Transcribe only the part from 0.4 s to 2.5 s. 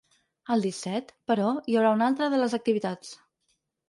El disset, però, hi haurà una altra de